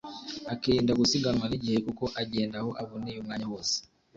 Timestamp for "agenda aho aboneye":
2.21-3.17